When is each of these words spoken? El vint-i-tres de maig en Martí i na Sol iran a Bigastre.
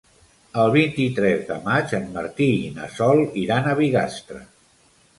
El 0.63 0.71
vint-i-tres 0.75 1.43
de 1.51 1.59
maig 1.69 1.95
en 1.99 2.09
Martí 2.17 2.49
i 2.65 2.75
na 2.81 2.91
Sol 2.97 3.25
iran 3.47 3.71
a 3.75 3.81
Bigastre. 3.85 4.45